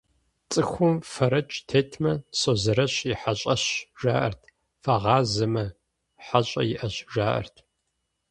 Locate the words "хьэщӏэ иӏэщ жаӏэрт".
6.25-7.55